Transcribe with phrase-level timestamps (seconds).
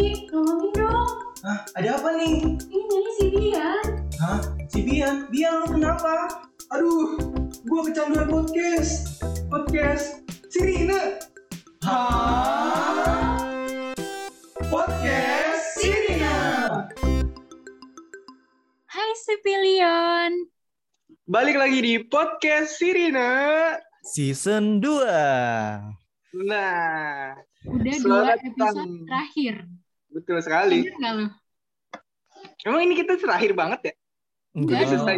[0.00, 1.12] Ki, tolongin dong.
[1.44, 2.56] Hah, ada apa nih?
[2.56, 3.84] Ini nyanyi si Bian.
[4.16, 4.40] Hah,
[4.72, 5.28] si Bian?
[5.28, 6.40] Bian lu kenapa?
[6.72, 7.20] Aduh,
[7.68, 9.20] gua kecanduan podcast.
[9.52, 11.20] Podcast Sirina.
[11.84, 13.44] Hah?
[14.72, 16.36] Podcast Sirina.
[18.88, 20.48] Hai Sipilion.
[21.28, 23.76] Balik lagi di podcast Sirina.
[24.08, 26.40] Season 2.
[26.48, 27.36] Nah,
[27.68, 29.04] Udah dua episode datang.
[29.04, 29.68] terakhir.
[30.10, 30.86] Betul sekali.
[30.86, 31.30] Bener?
[32.60, 33.94] Emang ini kita terakhir banget ya?
[34.52, 35.16] Enggak, selesai.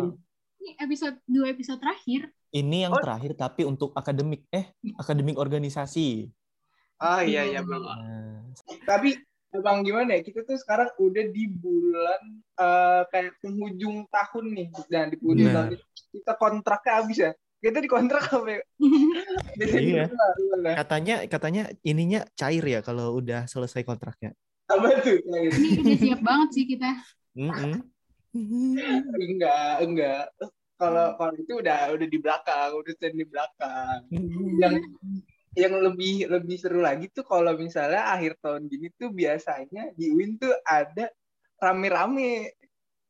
[0.63, 2.31] Ini episode dua episode terakhir.
[2.53, 3.01] Ini yang Oh.
[3.03, 6.29] terakhir tapi untuk akademik eh akademik organisasi.
[7.03, 7.83] Oh iya iya bang.
[7.83, 8.47] Nah,
[8.87, 9.17] Tapi
[9.51, 10.23] bang gimana ya?
[10.23, 12.21] Kita tuh sekarang udah di bulan
[12.55, 14.69] eh, kayak penghujung tahun nih.
[14.87, 15.67] Dan di penghujung Benar.
[15.73, 15.81] tahun
[16.13, 17.33] kita kontraknya habis ya.
[17.59, 18.63] Kita dikontrak apa ya?
[19.83, 20.05] Iya.
[20.77, 24.37] Katanya katanya ininya cair ya kalau udah selesai kontraknya.
[24.73, 25.21] Apa tuh?
[25.21, 26.91] Ini udah siap banget sih kita.
[29.13, 30.33] Enggak, enggak.
[30.81, 34.09] Kalau kalau itu udah udah di belakang, urusan di belakang.
[34.59, 34.75] Yang
[35.53, 40.41] yang lebih lebih seru lagi tuh kalau misalnya akhir tahun gini tuh biasanya di UIN
[40.41, 41.13] tuh ada
[41.61, 42.57] rame-rame.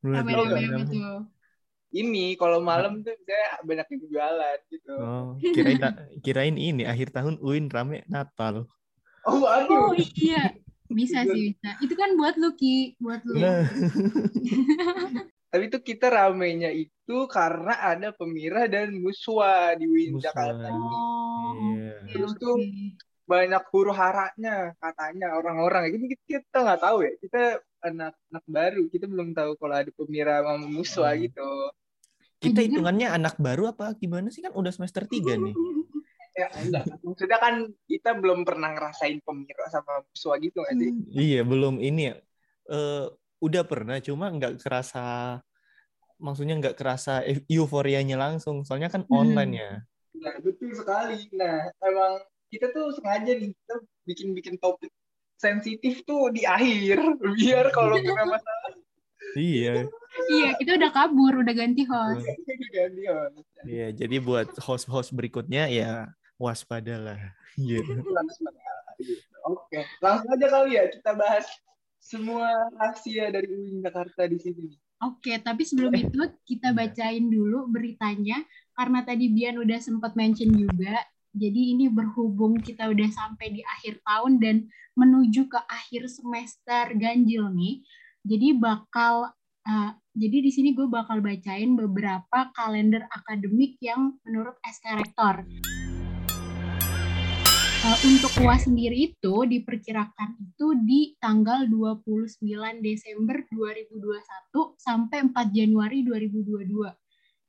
[0.03, 1.31] Rame-rame tuh?
[1.93, 4.95] Ini kalau malam tuh saya banyak yang jualan gitu.
[4.97, 5.81] Oh, kirain
[6.25, 8.67] kirain ini akhir tahun UIN rame Natal.
[9.23, 9.93] Oh, aduh.
[9.93, 10.57] Oh iya.
[10.93, 11.71] Bisa sih bisa.
[11.81, 13.41] Itu kan buat lu Ki, buat lu.
[13.41, 13.67] Nah,
[15.53, 20.33] Tapi tuh kita ramenya itu karena ada Pemira dan Muswa di UIN Muswa.
[20.33, 20.81] Jakarta ini.
[20.81, 21.53] Oh.
[21.61, 21.93] iya.
[22.01, 22.57] oke, Terus tuh
[23.29, 27.43] banyak huru haranya katanya orang-orang ini kita kita nggak tahu ya kita
[27.81, 31.21] anak-anak baru kita belum tahu kalau ada pemira sama muswa Hmm.
[31.23, 31.49] gitu
[32.43, 35.55] Kita hitungannya anak baru apa gimana sih kan udah semester 3 nih.
[36.33, 41.41] ya enggak maksudnya kan kita belum pernah ngerasain pemira sama muswa gitu nggak sih Iya,
[41.44, 42.16] belum ini ya.
[42.72, 43.06] Eh,
[43.42, 45.37] udah pernah cuma nggak kerasa
[46.16, 49.19] maksudnya nggak kerasa eu- euforianya langsung soalnya kan Hmm.
[49.19, 49.72] online ya.
[50.15, 53.75] nah betul sekali nah emang kita tuh sengaja nih kita
[54.06, 54.92] bikin-bikin topik
[55.34, 57.00] sensitif tuh di akhir
[57.34, 58.72] biar kalau kena masalah
[59.32, 59.88] Iya.
[60.28, 62.21] Iya, kita udah kabur, udah ganti host.
[62.69, 63.41] ganti host.
[63.65, 67.19] Iya, jadi buat host-host berikutnya ya waspadalah.
[67.53, 67.84] Iya.
[69.44, 71.44] Oke, langsung aja kali ya kita bahas
[72.00, 72.48] semua
[72.80, 74.72] rahasia dari UIN Jakarta di sini.
[75.04, 76.16] Oke, tapi sebelum itu
[76.48, 78.41] kita bacain dulu beritanya
[78.72, 80.97] karena tadi Bian udah sempat mention juga.
[81.36, 84.56] Jadi ini berhubung kita udah sampai di akhir tahun dan
[84.97, 87.84] menuju ke akhir semester ganjil nih.
[88.24, 89.28] Jadi bakal
[89.69, 95.44] eh, jadi di sini gue bakal bacain beberapa kalender akademik yang menurut SK Rektor.
[97.82, 106.06] Eh, untuk UAS sendiri itu diperkirakan itu di tanggal 29 Desember 2021 sampai 4 Januari
[106.06, 106.94] 2022.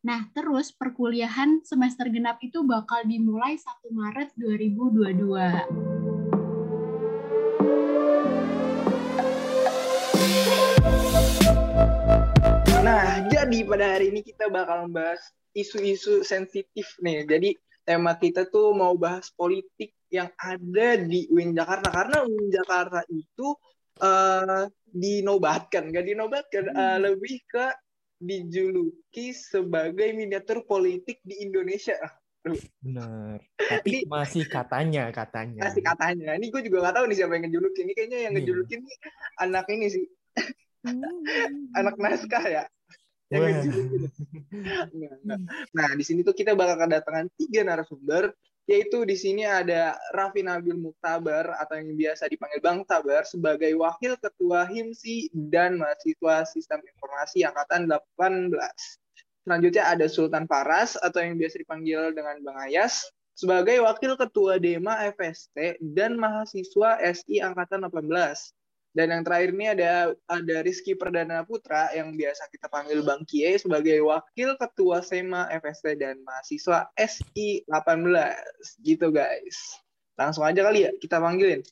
[0.02, 5.70] Nah, terus perkuliahan semester genap itu bakal dimulai 1 Maret 2022.
[12.82, 15.22] Nah, jadi pada hari ini kita bakal membahas
[15.54, 17.22] isu-isu sensitif nih.
[17.30, 17.54] Jadi
[17.86, 23.58] tema kita tuh mau bahas politik yang ada di UIN Jakarta karena UIN Jakarta itu
[23.98, 27.66] eh, dinobatkan, nggak dinobatkan, eh, lebih ke
[28.22, 31.98] dijuluki sebagai miniatur politik di Indonesia.
[32.00, 32.14] Ah,
[32.84, 33.40] Benar.
[33.56, 35.64] Tapi masih katanya katanya.
[35.64, 36.36] Kasih katanya.
[36.36, 37.84] Ini gue juga nggak tahu nih siapa yang ngejulukin.
[37.88, 38.40] Ini kayaknya yang Iya.
[38.44, 38.98] ngejulukin nih
[39.40, 40.06] anak ini sih,
[41.80, 42.64] anak naskah ya.
[43.32, 44.02] Yang ngejulukin.
[44.92, 45.40] Enggak, enggak.
[45.72, 50.80] Nah, di sini tuh kita bakal kedatangan tiga narasumber, yaitu di sini ada Raffi Nabil
[50.80, 57.44] Muktabar atau yang biasa dipanggil Bang Tabar sebagai Wakil Ketua HIMSI dan Mahasiswa Sistem Informasi
[57.44, 58.56] Angkatan 18.
[59.44, 63.04] Selanjutnya ada Sultan Faras atau yang biasa dipanggil dengan Bang Ayas
[63.36, 68.63] sebagai Wakil Ketua DEMA FST dan Mahasiswa SI Angkatan 18.
[68.94, 73.58] Dan yang terakhir ini ada ada Rizky Perdana Putra yang biasa kita panggil Bang Kie
[73.58, 78.86] sebagai Wakil Ketua SEMA FST dan mahasiswa SI 18.
[78.86, 79.82] Gitu guys.
[80.14, 81.66] Langsung aja kali ya kita panggilin.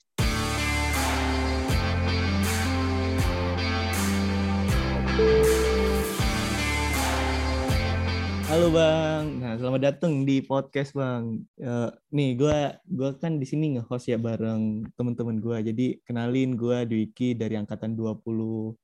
[8.51, 9.39] Halo Bang.
[9.39, 11.47] Nah, selamat datang di podcast Bang.
[11.55, 15.63] Eh, nih gua gua kan di sini nge-host ya bareng teman-teman gua.
[15.63, 18.75] Jadi kenalin gua Dwiki dari angkatan 20.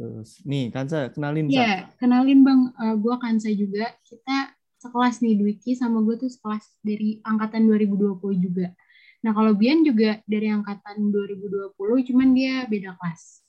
[0.00, 1.52] Terus nih Kansa, kenalin.
[1.52, 3.92] Iya, kenalin Bang, Eh, gua Kansa juga.
[4.08, 8.72] Kita sekelas nih Dwiki sama gue tuh sekelas dari angkatan 2020 juga.
[9.20, 13.44] Nah, kalau Bian juga dari angkatan 2020, cuman dia beda kelas.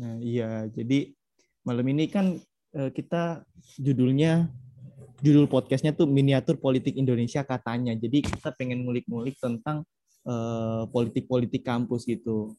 [0.00, 0.64] Nah, iya.
[0.72, 1.12] Jadi
[1.68, 2.40] malam ini kan
[2.72, 3.44] eh, kita
[3.76, 4.48] judulnya
[5.20, 7.92] judul podcastnya tuh miniatur politik Indonesia katanya.
[7.96, 9.84] Jadi kita pengen ngulik-ngulik tentang
[10.26, 12.56] eh, politik-politik kampus gitu.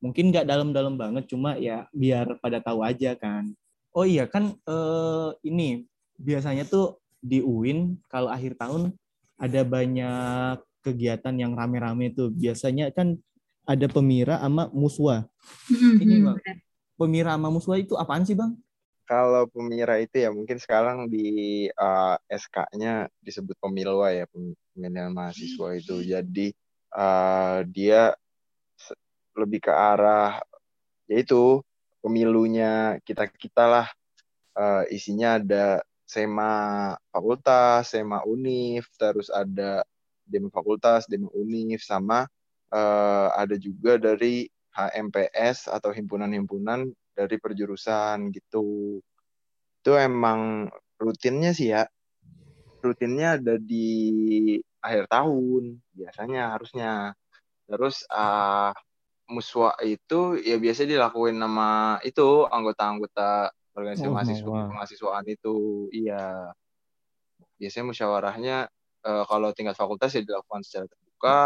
[0.00, 3.52] Mungkin nggak dalam-dalam banget, cuma ya biar pada tahu aja kan.
[3.92, 5.84] Oh iya kan eh, ini
[6.16, 8.96] biasanya tuh di UIN kalau akhir tahun
[9.36, 12.32] ada banyak kegiatan yang rame-rame tuh.
[12.32, 13.16] Biasanya kan
[13.68, 15.28] ada pemira sama muswa.
[15.70, 16.38] Ini Mhm, Bang.
[16.96, 18.56] Pemira sama muswa itu apaan sih, Bang?
[19.10, 25.96] Kalau pemira itu ya mungkin sekarang di eh, SK-nya disebut pemilwa ya pemilihan mahasiswa itu.
[26.06, 26.54] Jadi
[26.94, 28.14] eh, dia
[29.34, 30.38] lebih ke arah
[31.10, 31.58] yaitu
[31.98, 33.86] pemilunya kita kita lah
[34.60, 36.50] Eh, isinya ada sema
[37.14, 39.86] fakultas, sema univ, terus ada
[40.26, 42.26] dem fakultas, dem univ sama
[42.74, 46.90] eh, ada juga dari HMPS atau himpunan-himpunan
[47.20, 48.96] dari perjurusan gitu.
[49.84, 51.84] Itu emang rutinnya sih ya.
[52.80, 57.12] Rutinnya ada di akhir tahun biasanya harusnya.
[57.68, 58.72] Terus ah
[59.28, 64.68] muswa itu ya biasanya dilakuin sama itu anggota-anggota organisasi Oh, mahasiswa wah.
[64.72, 65.86] mahasiswaan itu.
[65.92, 66.56] Iya.
[67.60, 68.56] Biasanya musyawarahnya
[69.04, 71.40] eh, kalau tingkat fakultas ya dilakukan secara terbuka.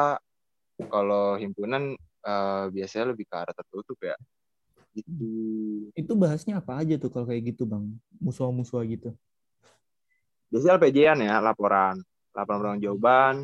[0.87, 4.15] Kalau himpunan eh, biasanya lebih ke arah tertutup ya.
[4.94, 5.29] Gitu.
[5.99, 7.99] Itu bahasnya apa aja tuh kalau kayak gitu, Bang?
[8.23, 9.11] Muswa-muswa gitu.
[10.55, 11.99] biasanya LPJ-an ya laporan
[12.31, 13.35] laporan pertanggung jawaban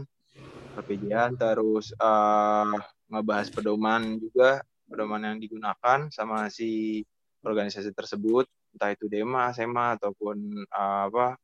[0.79, 2.75] LPJ-an terus eh
[3.11, 7.03] ngebahas pedoman juga pedoman yang digunakan sama si
[7.43, 11.35] organisasi tersebut entah itu DEMA, SMA ataupun eh, apa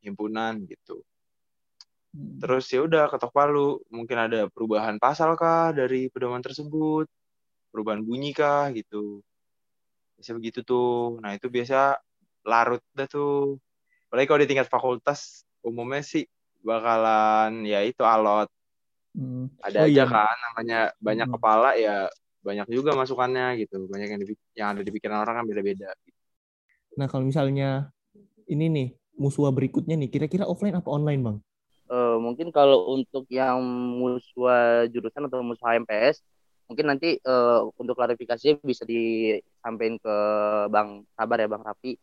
[0.00, 1.04] himpunan gitu
[2.40, 7.04] terus ya udah ketok palu mungkin ada perubahan pasal kah dari pedoman tersebut
[7.72, 9.24] perubahan bunyi kah gitu
[10.22, 11.98] biasa begitu tuh nah itu biasa
[12.46, 13.58] larut dah tuh
[14.06, 16.24] apalagi kalau di tingkat fakultas umumnya sih
[16.62, 18.46] bakalan ya itu alot
[19.12, 19.52] Hmm.
[19.60, 20.08] ada Oh, aja iya.
[20.08, 21.34] kan namanya banyak Hmm.
[21.36, 22.08] kepala ya
[22.42, 24.26] banyak juga masukannya gitu banyak yang di,
[24.56, 25.92] yang ada di pikiran orang kan beda-beda
[26.96, 27.88] Nah, kalau misalnya
[28.48, 31.36] ini nih, muswa berikutnya nih, kira-kira offline apa online, Bang?
[31.92, 33.60] Eh, mungkin kalau untuk yang
[34.00, 36.24] muswa jurusan atau muswa HMPS
[36.72, 40.16] mungkin nanti eh, untuk klarifikasinya bisa disampaikan ke
[40.72, 42.00] Bang Sabar ya Bang Rafi.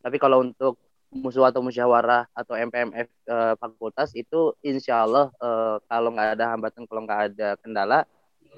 [0.00, 0.80] Tapi kalau untuk
[1.12, 6.88] muswa atau musyawarah atau MPMF eh, fakultas itu insya Allah eh, kalau nggak ada hambatan,
[6.88, 8.08] kalau nggak ada kendala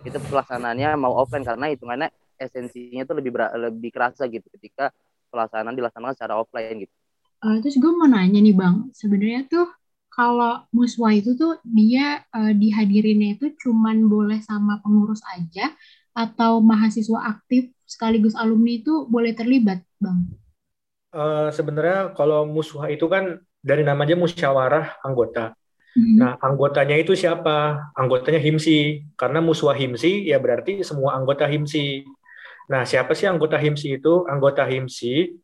[0.06, 2.08] itu pelaksanaannya mau offline karena hitungannya
[2.38, 4.94] esensinya itu lebih lebih kerasa gitu ketika
[5.34, 6.94] pelaksanaan dilaksanakan secara offline gitu.
[7.38, 9.66] Eh, terus gue mau nanya nih Bang, sebenarnya tuh
[10.19, 15.70] kalau muswa itu tuh dia eh, dihadirinnya itu cuman boleh sama pengurus aja
[16.11, 20.26] atau mahasiswa aktif sekaligus alumni itu boleh terlibat Bang?
[21.15, 25.55] Eh, sebenarnya kalau muswa itu kan dari namanya musyawarah anggota.
[25.94, 26.17] Mhm.
[26.19, 27.91] Nah, anggotanya itu siapa?
[27.94, 29.14] Anggotanya HIMSI.
[29.14, 32.03] Karena muswa HIMSI ya berarti semua anggota HIMSI.
[32.69, 34.26] Nah, siapa sih anggota HIMSI itu?
[34.26, 35.38] Anggota HIMSI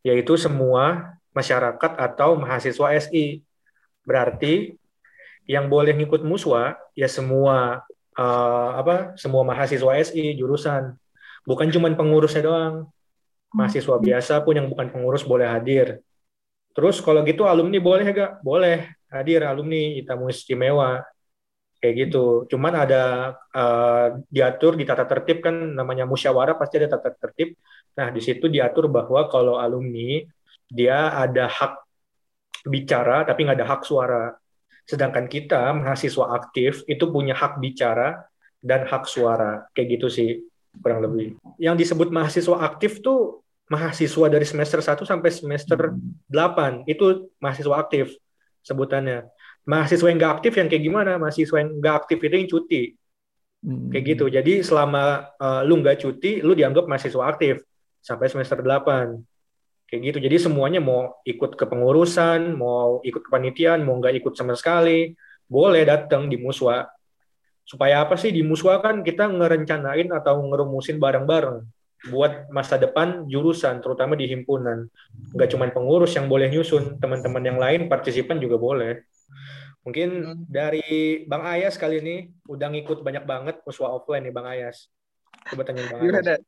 [0.00, 3.44] yaitu semua masyarakat atau mahasiswa SI.
[4.10, 4.74] Berarti
[5.46, 7.86] yang boleh ngikut muswa ya semua
[8.18, 9.14] eh, apa?
[9.14, 10.98] Semua mahasiswa SI jurusan.
[11.46, 12.90] Bukan cuma pengurusnya doang.
[13.54, 16.02] Mahasiswa biasa pun yang bukan pengurus boleh hadir.
[16.74, 18.42] Terus kalau gitu alumni boleh gak?
[18.42, 21.06] Boleh hadir alumni tamu istimewa
[21.78, 22.50] kayak gitu.
[22.50, 27.54] Cuman ada eh, diatur di tata tertib kan namanya musyawarah pasti ada tata tertib.
[27.94, 30.22] Nah di situ diatur bahwa kalau alumni
[30.70, 31.89] dia ada hak
[32.66, 34.34] bicara tapi nggak ada hak suara.
[34.84, 38.26] Sedangkan kita mahasiswa aktif itu punya hak bicara
[38.60, 40.30] dan hak suara kayak gitu sih
[40.82, 41.38] kurang lebih.
[41.56, 43.40] Yang disebut mahasiswa aktif tuh
[43.70, 45.94] mahasiswa dari semester 1 sampai semester
[46.26, 48.12] 8 itu mahasiswa aktif
[48.66, 49.30] sebutannya.
[49.64, 51.12] Mahasiswa yang nggak aktif yang kayak gimana?
[51.20, 52.82] Mahasiswa yang nggak aktif itu yang cuti
[53.60, 53.92] Hmm.
[53.92, 54.24] kayak gitu.
[54.32, 57.60] Jadi selama eh, lu nggak cuti, lu dianggap mahasiswa aktif
[58.00, 59.20] sampai semester 8
[59.90, 60.18] kayak gitu.
[60.22, 65.12] Jadi semuanya mau ikut ke pengurusan, mau ikut kepanitiaan, mau nggak ikut sama sekali,
[65.50, 66.86] boleh datang di muswa.
[67.66, 71.66] Supaya apa sih di muswa kan kita ngerencanain atau ngerumusin bareng-bareng
[72.08, 74.86] buat masa depan jurusan, terutama di himpunan.
[75.34, 79.04] Nggak cuma pengurus yang boleh nyusun, teman-teman yang lain partisipan juga boleh.
[79.82, 80.08] Mungkin
[80.46, 82.16] dari Bang Ayas kali ini
[82.46, 84.86] udah ngikut banyak banget muswa offline nih Bang Ayas.
[85.50, 86.40] Coba tanya Bang Ayas.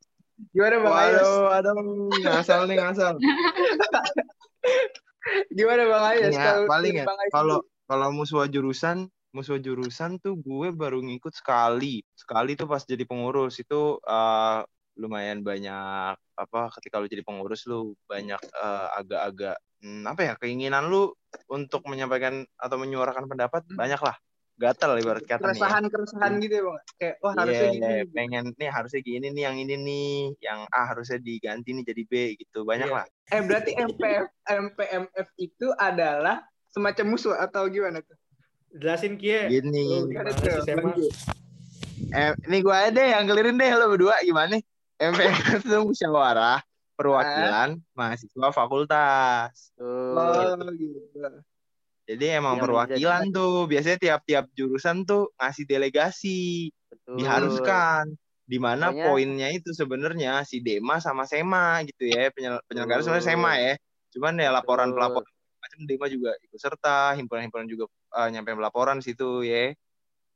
[0.53, 0.75] Gimana?
[0.81, 1.23] Bang Ayas?
[1.23, 3.13] Waduh, aduh, ngasal nih ngasal.
[5.57, 6.33] Gimana Bang Ayas?
[6.33, 12.05] Ya, Kalau paling ya, kalau kalau muswa jurusan musuh jurusan tuh gue baru ngikut sekali.
[12.13, 14.59] Sekali tuh pas jadi pengurus itu eh,
[14.93, 20.85] lumayan banyak apa ketika lu jadi pengurus lu banyak eh, agak-agak hmm, apa ya keinginan
[20.85, 21.09] lu
[21.49, 24.15] untuk menyampaikan atau menyuarakan pendapat banyak lah.
[24.53, 25.41] Gatel ibarat kata nih.
[25.41, 25.45] ya.
[25.57, 29.43] keresahan keresahan gitu ya bang kayak wah harusnya Iya, gini pengen nih harusnya gini nih
[29.43, 32.61] yang ini nih, yang A harusnya diganti nih jadi B gitu.
[32.61, 32.95] Banyak Iya.
[33.01, 33.05] lah.
[33.29, 38.13] eh berarti MPF MPMF itu adalah semacam musuh atau gimana tuh
[38.73, 39.49] Jelasin Kie.
[39.49, 40.09] Gini.
[42.09, 44.57] Eh, ini gue aja deh yang kelirin deh lo berdua gimana?
[44.97, 45.33] MPF
[45.65, 46.61] itu musyawarah
[46.93, 49.73] perwakilan mahasiswa fakultas.
[49.73, 50.13] Tuh.
[50.13, 51.09] oh gitu
[52.03, 57.15] Jadi emang Yang perwakilan tuh biasanya tiap-tiap jurusan tuh ngasih delegasi, Betul.
[57.19, 58.05] diharuskan.
[58.43, 62.27] Di mana Pokoknya- poinnya itu sebenarnya si Dema sama Sema gitu ya.
[62.29, 63.07] Penyel- penyelenggara Betul.
[63.07, 63.73] sebenarnya Sema ya.
[64.11, 64.97] Cuman ya laporan Betul.
[64.99, 65.23] pelapor
[65.63, 67.87] macam Dema juga ikut serta, himpunan-himpunan juga
[68.19, 69.71] eh, nyampein laporan situ ya.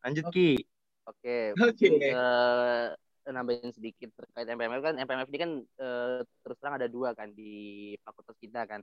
[0.07, 0.55] Lanjut Ki.
[1.03, 1.59] Oke, Oke.
[1.59, 2.87] mungkin eh,
[3.27, 7.91] nambahin sedikit terkait MPMF kan MPMF ini kan eh, terus terang ada dua kan di
[7.99, 8.79] fakultas kita kan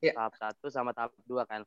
[0.00, 0.16] Iya.
[0.16, 1.60] tahap satu sama tahap dua kan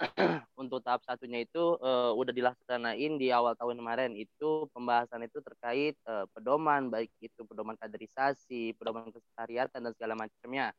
[0.60, 4.10] untuk tahap satunya itu eh, udah dilaksanain di awal tahun kemarin.
[4.18, 10.74] Itu pembahasan itu terkait eh, pedoman baik itu pedoman kaderisasi pedoman kesekretariatan dan segala macamnya.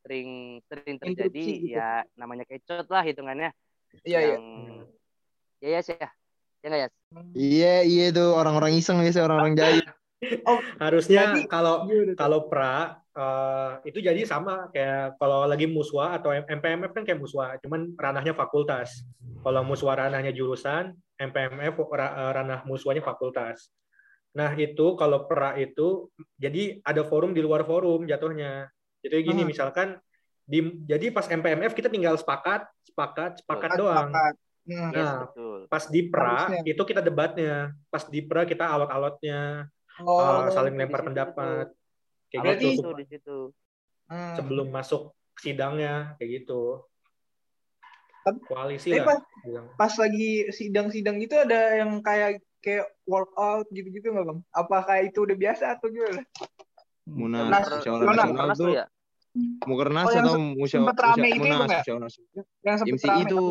[0.00, 1.76] Sering sering terjadi Interupsi gitu.
[1.76, 3.50] ya namanya kecot lah hitungannya.
[4.06, 4.34] Iya iya.
[4.38, 4.44] Yang
[5.60, 6.08] ya ya sih ya
[6.60, 6.88] ya nggak ya
[7.34, 8.38] Iya, iya tuh.
[8.38, 9.82] Orang-orang iseng biasa orang-orang jahil.
[10.84, 11.84] Harusnya Jadi- kalau
[12.14, 17.60] kalau pra eh, itu jadi sama kayak kalau lagi muswa atau MPMF kan kayak muswa,
[17.60, 19.04] cuman ranahnya fakultas.
[19.40, 23.68] Kalau muswa ranahnya jurusan, MPMF eh, ranah muswanya fakultas.
[24.32, 26.08] Nah itu kalau pra itu
[26.38, 28.70] jadi ada forum di luar forum jatuhnya.
[29.02, 29.48] Jadi gini Ah.
[29.48, 29.88] misalkan
[30.44, 34.08] di jadi pas MPMF kita tinggal sepakat, sepakat, sepakat doang.
[34.10, 34.34] sepakat.
[34.60, 34.92] Hmm.
[34.92, 36.62] Yes, Nah, betul Pas di pra Harusnya.
[36.68, 37.54] itu kita debatnya,
[37.88, 39.66] pas di pra kita alot-alotnya,
[40.00, 41.08] Oh, eh, saling lempar situ.
[41.10, 41.66] pendapat.
[42.30, 43.38] Kayak Berarti gitu itu di situ.
[44.10, 44.34] Hmm.
[44.34, 46.82] sebelum masuk sidangnya kayak gitu.
[48.26, 49.06] Tapi- Koalisi tapi lah.
[49.06, 49.20] pas,
[49.78, 54.40] pas lagi sidang-sidang itu ada yang kayak kayak workout gitu-gitu nggak bang?
[54.50, 56.26] Apakah itu udah biasa atau gimana?
[57.06, 58.84] Munas, Munas, musyawarah Munas, nasional tuh ya?
[59.62, 61.78] Mukernas Oh, atau musyawarah rame itu ya, munas, ya?
[61.80, 62.42] musyawarah nasional.
[62.66, 63.22] Yang MCI rame.
[63.24, 63.42] itu.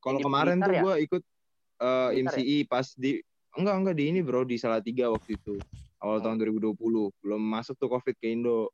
[0.00, 0.82] Kalau kemarin tuh ya?
[0.82, 1.22] gue ikut
[1.76, 3.20] eh, Blitar MCI pas di
[3.54, 5.60] enggak enggak di ini bro di Salatiga waktu itu
[6.00, 6.76] awal tahun 2020
[7.22, 8.72] belum masuk tuh covid ke Indo.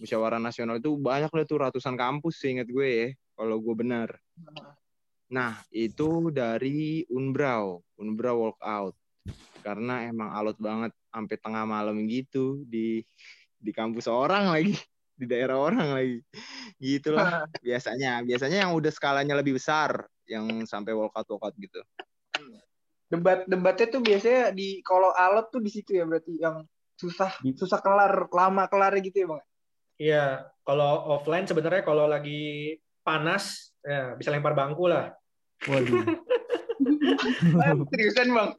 [0.00, 4.08] Musyawarah nasional itu banyak lah tuh ratusan kampus seingat gue ya kalau gue benar.
[5.28, 8.96] Nah itu dari Unbrau Unbrau walkout.
[9.62, 13.04] Karena emang alot banget sampai tengah malam gitu di
[13.62, 14.74] di kampus orang lagi
[15.20, 16.18] di daerah orang lagi.
[16.80, 18.24] Gitulah biasanya.
[18.24, 21.84] Biasanya yang udah skalanya lebih besar yang sampai walkout walkout gitu
[23.12, 26.64] Debat debatnya tuh biasanya di kalau alat tuh di situ ya berarti yang
[26.96, 29.42] susah Di- susah kelar lama kelar gitu ya bang.
[30.00, 30.24] Iya,
[30.64, 35.12] kalau offline sebenarnya kalau lagi panas ya bisa lempar bangku lah.
[35.68, 36.04] Waduh.
[37.62, 38.50] Ah, Seriusan bang?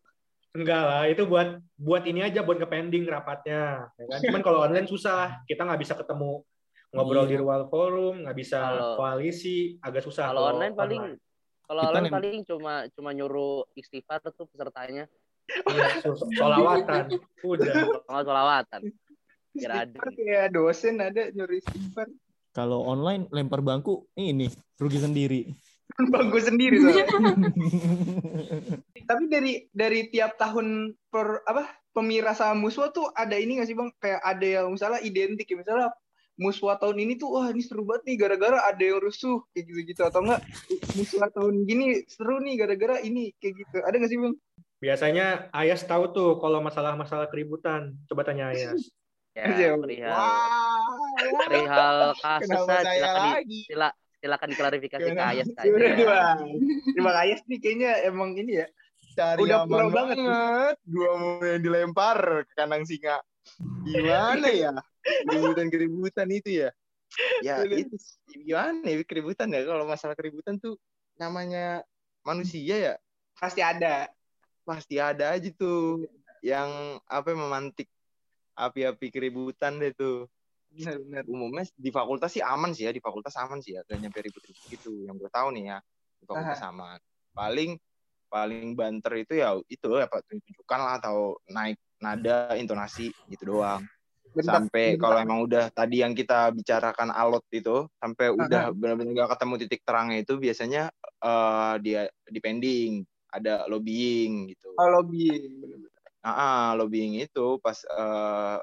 [0.53, 3.89] Enggak lah, itu buat buat ini aja buat nge-pending rapatnya.
[3.99, 4.19] Ya kan?
[4.21, 6.45] Cuman kalau online susah, kita nggak bisa ketemu
[6.93, 7.31] ngobrol Iya.
[7.33, 10.29] di ruang forum, nggak bisa Kalau- koalisi, agak susah.
[10.29, 11.03] Kalau online paling
[11.81, 15.09] kalau nem- paling cuma cuma nyuruh istighfar tuh pesertanya.
[15.49, 17.73] Iya, so- solawatan, udah.
[18.05, 18.81] Kalau solawatan.
[19.53, 19.97] Kira ada.
[20.13, 22.07] Kayak dosen ada nyuruh istighfar.
[22.53, 24.45] Kalau online lempar bangku ini
[24.77, 25.41] rugi sendiri.
[26.13, 26.77] Bang gue sendiri.
[29.09, 33.77] Tapi dari dari tiap tahun per apa pemira sama muswa tuh ada ini nggak sih
[33.77, 33.89] bang?
[34.01, 35.89] Kayak ada yang misalnya identik ya misalnya
[36.33, 40.01] muswa tahun ini tuh wah ini seru banget nih gara-gara ada yang rusuh kayak gitu-gitu
[40.01, 40.41] atau enggak
[40.97, 43.77] muswa tahun gini seru nih gara-gara ini kayak gitu.
[43.85, 44.35] Ada nggak sih bang?
[44.83, 47.95] Biasanya Ayas tahu tuh kalau masalah-masalah keributan.
[48.09, 48.77] Coba tanya Ayas.
[49.33, 50.13] Ya, Wah, perihal
[51.33, 52.53] wah, perihal kasus
[52.85, 53.59] silakan di, lagi?
[53.65, 53.89] sila,
[54.21, 55.23] silakan diklarifikasi ke?
[55.25, 55.73] Ayas aja.
[55.73, 56.05] Ya.
[56.05, 56.37] Bang?
[56.93, 58.69] Terima Ayas nih kayaknya emang ini ya.
[59.17, 60.17] Cari Udah aman pro banget.
[60.21, 60.75] banget.
[60.85, 63.25] Dua mau yang dilempar ke kandang singa.
[63.83, 64.71] Gimana ya?
[65.27, 66.69] Keributan-keributan itu ya.
[67.45, 67.95] Ya itu
[68.25, 69.03] gimana ya?
[69.05, 70.79] Keributan ya kalau masalah keributan tuh
[71.19, 71.83] namanya
[72.25, 72.95] manusia ya?
[73.37, 74.09] Pasti ada.
[74.63, 76.07] pasti ada aja tuh
[76.39, 77.91] yang apa memantik
[78.55, 80.31] api-api keributan deh tuh.
[80.71, 81.27] Benar-benar.
[81.29, 83.83] umumnya di fakultas sih aman sih ya di fakultas aman sih ya.
[83.83, 85.03] Gak nyampe ribut-ribut gitu.
[85.03, 85.77] Yang gue tahu nih ya
[86.17, 86.97] di fakultas aman.
[87.35, 87.75] Paling
[88.31, 93.87] paling banter itu ya itu apa tunjukkan lah atau naik nada intonasi gitu doang
[94.33, 95.01] Bentar, sampai bentar.
[95.05, 99.81] kalau emang udah tadi yang kita bicarakan alot itu sampai udah benar-benar gak ketemu titik
[99.85, 100.83] terangnya itu biasanya
[101.21, 104.73] eh, dia depending ada lobbying gitu.
[104.77, 105.89] Oh, lobbying.
[106.21, 108.57] Ah, ah, lobbying itu pas eh,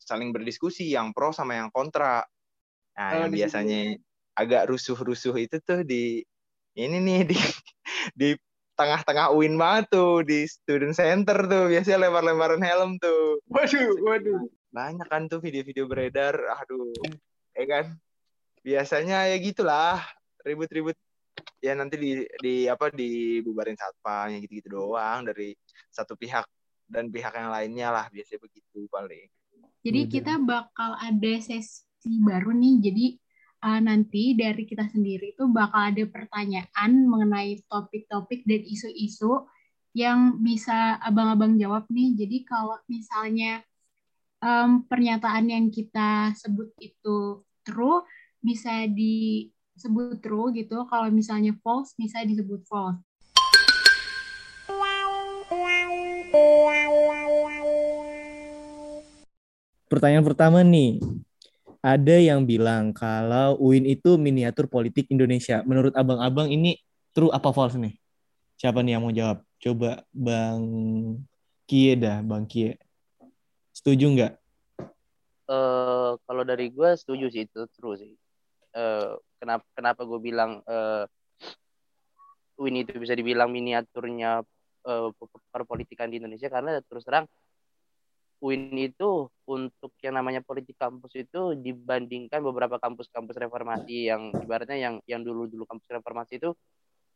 [0.00, 2.24] saling berdiskusi yang pro sama yang kontra.
[2.96, 3.96] Nah, Oh, yang biasanya
[4.36, 6.24] agak rusuh-rusuh itu tuh di
[6.74, 7.38] ini nih di
[8.16, 8.28] di
[8.74, 13.38] tengah-tengah UIN banget tuh di student center tuh biasanya lempar-lemparan helm tuh.
[13.46, 14.50] Waduh, waduh.
[14.74, 16.34] Banyak kan tuh video-video beredar.
[16.34, 16.90] Aduh,
[17.54, 17.86] ya kan?
[18.66, 20.02] Biasanya ya gitulah,
[20.42, 20.98] ribut-ribut
[21.58, 25.56] ya nanti di di apa dibubarin satpam yang gitu-gitu doang dari
[25.90, 26.44] satu pihak
[26.86, 29.26] dan pihak yang lainnya lah biasanya begitu paling.
[29.84, 32.74] Jadi kita bakal ada sesi baru nih.
[32.80, 33.06] Jadi
[33.64, 39.48] uh, nanti dari kita sendiri itu bakal ada pertanyaan mengenai topik-topik dan isu-isu
[39.96, 42.12] yang bisa abang-abang jawab nih.
[42.18, 43.62] Jadi kalau misalnya
[44.42, 48.02] em, pernyataan yang kita sebut itu true,
[48.42, 50.82] bisa disebut true gitu.
[50.90, 53.00] Kalau misalnya false, bisa disebut false.
[59.86, 60.98] Pertanyaan pertama nih.
[61.84, 65.60] Ada yang bilang kalau UIN itu miniatur politik Indonesia.
[65.68, 66.80] Menurut abang-abang ini
[67.12, 67.92] true apa false nih?
[68.56, 69.44] Siapa nih yang mau jawab?
[69.60, 70.64] Coba Bang
[71.68, 72.80] Kie dah, Bang Kie.
[73.76, 74.32] Setuju nggak?
[75.44, 78.16] eh kalau dari gue setuju sih itu true sih.
[78.72, 81.04] Eh kenapa kenapa gue bilang eh
[82.56, 84.40] Win itu bisa dibilang miniaturnya
[84.88, 85.08] eh,
[85.52, 87.28] perpolitikan di Indonesia karena terus terang
[88.42, 94.94] Win itu untuk yang namanya politik kampus itu dibandingkan beberapa kampus-kampus reformasi yang ibaratnya yang
[95.04, 96.52] yang dulu-dulu kampus reformasi itu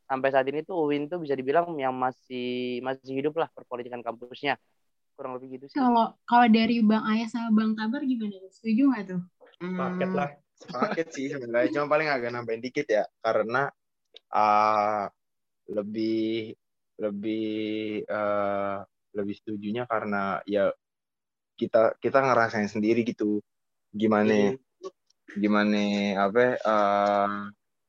[0.08, 4.56] sampai saat ini tuh UIN tuh bisa dibilang yang masih masih hidup lah perpolitikan kampusnya
[5.18, 5.76] kurang lebih gitu sih.
[5.76, 8.38] Kalau kalau dari Bang Ayah sama Bang Tabar gimana?
[8.48, 9.20] Setuju nggak tuh?
[9.58, 10.30] Paket lah.
[10.58, 13.70] Sepaket sih sebenarnya cuma paling agak nambahin dikit ya karena
[14.30, 15.10] ah,
[15.70, 16.54] lebih
[16.98, 17.46] lebih
[18.02, 18.78] eh,
[19.14, 20.70] lebih setujunya karena ya
[21.58, 23.42] kita kita ngerasain sendiri gitu.
[23.90, 24.54] Gimana
[25.36, 25.84] gimana
[26.24, 27.28] apa eh,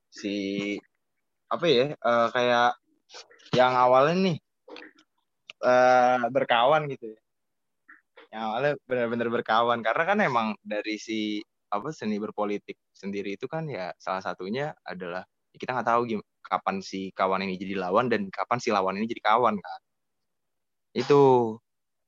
[0.10, 0.36] si
[1.48, 2.70] apa ya eh, kayak
[3.56, 4.38] yang awalnya nih
[5.64, 7.20] eh, berkawan gitu ya.
[8.30, 9.80] Yang awalnya benar-benar berkawan.
[9.82, 15.22] Karena kan emang dari si apa seni berpolitik sendiri itu kan ya salah satunya adalah
[15.54, 18.98] ya kita nggak tahu gim- kapan si kawan ini jadi lawan dan kapan si lawan
[18.98, 19.80] ini jadi kawan kan.
[20.98, 21.22] Itu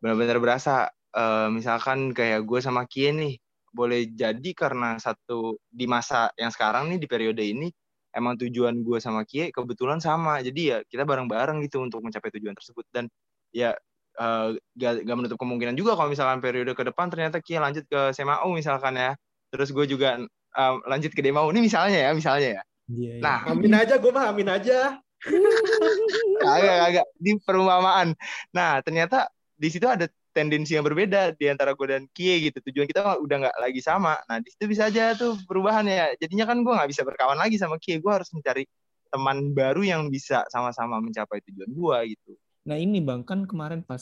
[0.01, 3.35] benar-benar berasa eh, misalkan kayak gue sama Kien nih
[3.71, 7.71] boleh jadi karena satu di masa yang sekarang nih di periode ini
[8.11, 10.43] emang tujuan gue sama Kie kebetulan sama.
[10.43, 12.85] Jadi ya kita bareng-bareng gitu untuk mencapai tujuan tersebut.
[12.91, 13.07] Dan
[13.55, 13.75] ya
[14.19, 18.11] eh, gak, gak menutup kemungkinan juga kalau misalkan periode ke depan ternyata Kie lanjut ke
[18.11, 19.11] SMAU misalkan ya.
[19.51, 20.19] Terus gue juga
[20.55, 22.63] eh, lanjut ke DMAU ini misalnya ya misalnya ya.
[22.91, 23.23] Iya, iya.
[23.23, 23.39] nah.
[23.47, 24.99] Amin aja, gue mah amin aja.
[26.41, 28.17] agak agak di perumpamaan.
[28.51, 32.57] Nah ternyata di situ ada tendensi yang berbeda di antara gue dan Kie gitu.
[32.71, 34.15] Tujuan kita udah nggak lagi sama.
[34.27, 36.11] Nah di situ bisa aja tuh perubahan ya.
[36.19, 37.99] Jadinya kan gue nggak bisa berkawan lagi sama Kie.
[37.99, 38.65] Gue harus mencari
[39.11, 42.31] teman baru yang bisa sama-sama mencapai tujuan gue gitu.
[42.63, 44.01] Nah ini bang kan kemarin pas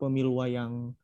[0.00, 0.96] pemilu yang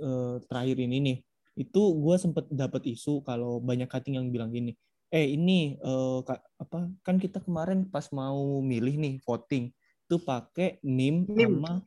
[0.00, 1.16] eh, terakhir ini nih,
[1.60, 4.74] itu gue sempet dapat isu kalau banyak cutting yang bilang gini,
[5.12, 5.78] eh ini
[6.26, 9.70] ka- apa kan kita kemarin pas mau milih nih voting
[10.10, 11.62] itu pakai nim, NIM.
[11.62, 11.86] sama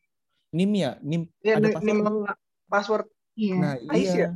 [0.53, 1.97] nim ya nim Ya, ada nih,
[2.69, 3.05] password.
[3.33, 3.55] Iya.
[3.57, 4.17] Nah AIS iya.
[4.17, 4.29] ya?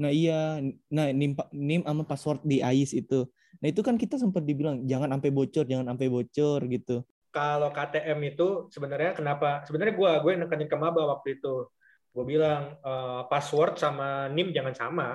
[0.00, 0.40] Nah iya,
[0.88, 3.28] nah nim nim sama password di AIS itu.
[3.60, 6.96] Nah itu kan kita sempat dibilang jangan sampai bocor, jangan sampai bocor gitu.
[7.32, 9.64] Kalau KTM itu sebenarnya kenapa?
[9.64, 11.68] Sebenarnya gue gue nekenin ke Maba waktu itu.
[12.12, 15.08] Gue bilang eh, password sama NIM jangan sama.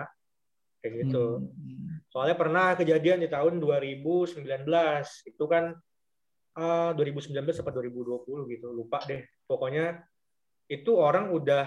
[0.82, 1.42] Kayak gitu.
[1.42, 2.02] Hmm.
[2.10, 4.46] Soalnya pernah kejadian di tahun 2019.
[5.30, 5.78] Itu kan
[6.58, 8.68] eh, 2019 atau 2020 gitu.
[8.74, 9.22] Lupa deh.
[9.48, 10.04] Pokoknya
[10.68, 11.66] itu orang udah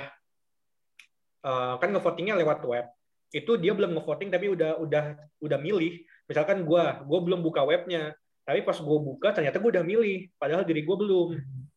[1.44, 2.86] eh, kan ngevotingnya lewat web.
[3.32, 5.04] Itu dia belum ngevoting tapi udah udah
[5.40, 6.04] udah milih.
[6.28, 8.14] Misalkan gua, gua belum buka webnya.
[8.40, 10.26] Tapi pas gue buka ternyata gue udah milih.
[10.34, 11.28] Padahal diri gue belum.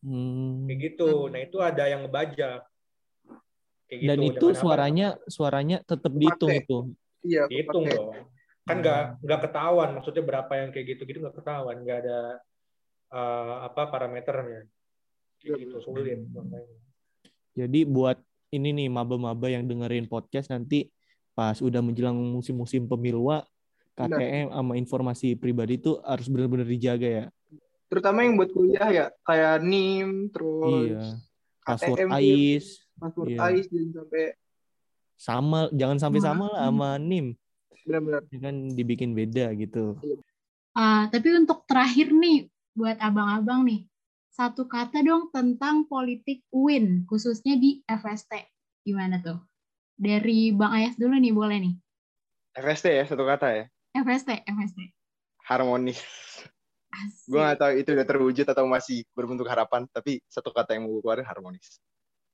[0.02, 0.66] Hmm.
[0.66, 1.30] Kayak gitu.
[1.30, 2.66] Nah itu ada yang ngebajak.
[3.86, 4.10] Kayak gitu.
[4.10, 4.62] Dan itu Dengan apa?
[4.63, 6.78] suaranya suaranya tetap dihitung itu.
[7.24, 11.84] iya dihitung dong kan nggak nggak ketahuan maksudnya berapa yang kayak gitu gitu nggak ketahuan
[11.84, 12.20] nggak ada
[13.12, 14.68] eh, apa parameternya
[15.43, 16.71] gitu sulit makanya
[17.53, 18.17] Jadi buat
[18.49, 20.89] ini nih maba-maba yang dengerin podcast nanti
[21.34, 23.29] pas udah menjelang musim-musim pemilu
[23.93, 27.25] KTM sama informasi pribadi itu harus benar-benar dijaga ya.
[27.86, 31.06] terutama yang buat kuliah ya kayak NIM terus Iya.
[31.62, 32.65] Password KTM, AIS,
[32.97, 33.39] password Iya.
[33.45, 34.23] AIS dan sampai
[35.13, 36.25] sama jangan sampai Wah.
[36.25, 37.27] sama lah sama NIM
[37.84, 38.21] Benar-benar.
[38.32, 39.99] Ya kan dibikin beda gitu
[40.73, 43.86] Ah, tapi untuk terakhir nih buat abang-abang nih,
[44.34, 48.34] satu kata dong tentang politik UIN khususnya di FST.
[48.82, 49.38] Gimana tuh?
[49.93, 51.74] Dari Bang Ayas dulu nih boleh nih.
[52.58, 53.65] FST ya satu kata ya.
[53.93, 54.80] FST, FST.
[55.46, 56.02] Harmonis.
[57.30, 60.98] Gue gak tahu itu udah terwujud atau masih berbentuk harapan, tapi satu kata yang mau
[60.98, 61.78] gue keluarin harmonis.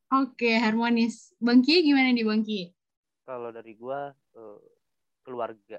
[0.09, 1.35] Oke, harmonis.
[1.37, 2.73] Bang Kie gimana nih Bang Kie?
[3.27, 4.59] Kalau dari gua eh,
[5.21, 5.77] keluarga.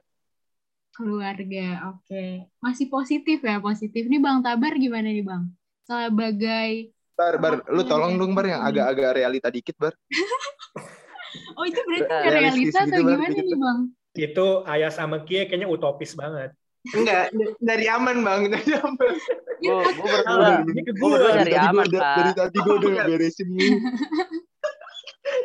[0.95, 2.47] Keluarga, oke.
[2.63, 4.07] Masih positif ya, positif.
[4.07, 5.51] Nih Bang Tabar gimana nih Bang?
[5.91, 9.93] Sebagai, Bar, bar, lu tolong dong bar yang agak-agak realita dikit bar.
[11.59, 13.79] oh itu berarti nggak realita gitu, atau gimana dikit, nih Bang.
[14.17, 16.57] Itu Ayah sama Kie kayaknya utopis banget.
[16.97, 17.29] Enggak,
[17.61, 19.15] dari aman bang, dari aman.
[19.61, 21.37] Gua gua berdua ini ke gua berdua gua.
[21.45, 22.17] nyari aman, Pak.
[22.17, 23.71] dari tadi gue udah beresin nih.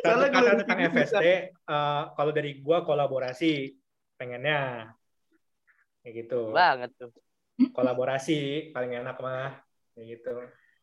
[0.00, 3.76] Soalnya kata kalau tentang FST, eh, kalau dari gua kolaborasi,
[4.16, 4.88] pengennya
[6.00, 6.56] kayak gitu.
[6.56, 7.12] banget tuh.
[7.76, 9.65] Kolaborasi paling enak mah
[9.96, 10.32] kayak gitu.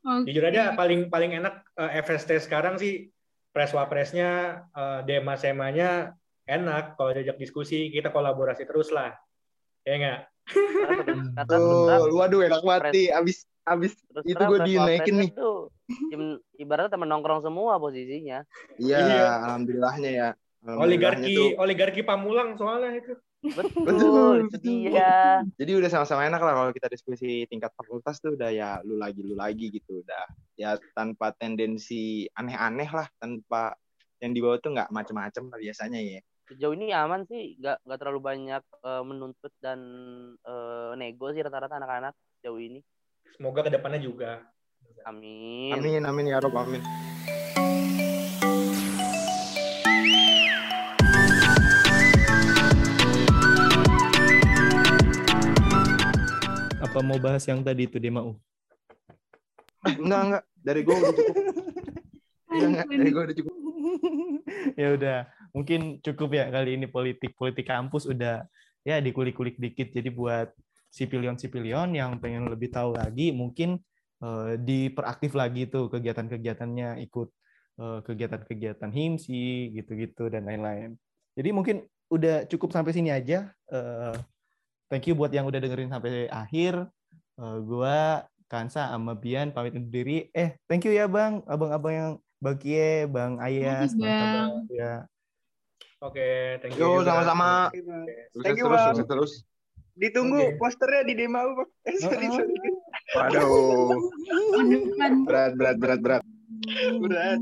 [0.04, 0.28] Oke.
[0.28, 3.14] Jujur aja paling paling enak eh, FST sekarang sih
[3.54, 6.18] press wapresnya eh, dema semanya
[6.50, 9.14] enak kalau diajak diskusi kita kolaborasi terus lah.
[9.86, 10.20] Ya enggak?
[11.48, 12.60] Tuh, waduh enak
[12.92, 13.16] nih.
[13.16, 15.30] Abis, abis terus itu gue dinaikin nih.
[15.32, 15.72] tuh
[16.60, 18.44] ibaratnya temen nongkrong semua posisinya.
[18.76, 19.24] Iya, Iya.
[19.40, 20.30] alhamdulillahnya ya.
[20.64, 21.50] Alhamdulillahnya Oligarki tuh.
[21.60, 23.14] oligarki Pamulang soalnya itu.
[23.44, 24.64] Betul, Betul, itu betul.
[24.64, 25.44] dia.
[25.60, 29.20] Jadi udah sama-sama enak lah kalau kita diskusi tingkat fakultas tuh udah ya lu lagi
[29.20, 30.24] lu lagi gitu udah
[30.56, 33.76] ya tanpa tendensi aneh-aneh lah tanpa
[34.24, 36.24] yang dibawa tuh nggak macem-macem lah biasanya ya.
[36.48, 39.80] Sejauh ini aman sih, nggak nggak terlalu banyak eh, menuntut dan
[40.48, 42.80] eh, nego sih rata-rata anak-anak sejauh ini.
[43.36, 44.40] Semoga ke depannya juga.
[45.04, 45.76] Amin.
[45.76, 46.80] Amin amin ya rob amin.
[57.04, 58.40] Mau bahas yang tadi itu Demau
[59.84, 60.44] Enggak enggak.
[60.64, 61.36] Dari gue udah cukup.
[62.48, 62.86] Enggak enggak.
[62.88, 63.56] Dari gue udah cukup.
[64.80, 65.18] ya udah
[65.52, 68.48] mungkin cukup ya kali ini politik politik kampus udah
[68.88, 69.92] ya dikulik-kulik dikit.
[69.92, 70.56] Jadi buat
[70.94, 73.82] sipilion-sipilion yang pengen lebih tahu lagi mungkin
[74.24, 77.04] eh, diperaktif lagi tuh kegiatan-kegiatannya.
[77.04, 77.30] Ikut
[77.84, 80.96] eh, kegiatan-kegiatan himsi gitu-gitu dan lain-lain.
[81.36, 83.52] Jadi mungkin udah cukup sampai sini aja.
[83.68, 84.16] Eh,
[84.94, 86.86] thank you buat yang udah dengerin sampai akhir
[87.34, 92.12] Eh, gua Kansa sama Bian pamit undur diri eh thank you ya bang abang-abang yang
[92.38, 94.52] Bang Kie, Bang Ayas, Bang Bang.
[94.70, 95.08] Ya.
[95.98, 96.84] Oke, thank you.
[96.84, 97.72] Yo sama-sama.
[97.72, 99.08] Thank you, terus, Bang.
[99.08, 99.32] terus.
[99.96, 100.60] Ditunggu Oke.
[100.60, 101.70] posternya di Demau bang.
[101.88, 102.36] Eh, sorry, Oh.
[102.36, 102.56] sorry.
[103.16, 103.96] Waduh,
[105.24, 106.24] berat berat berat berat.
[107.00, 107.40] Berat,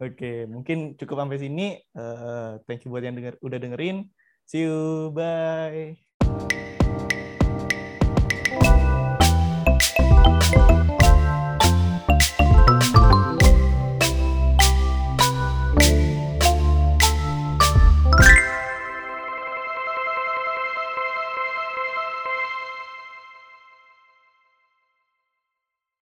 [0.00, 1.76] Oke, mungkin cukup sampai sini.
[1.78, 4.08] Eh, thank you buat yang denger, udah dengerin.
[4.48, 5.92] See you, bye.
[6.24, 6.63] thank you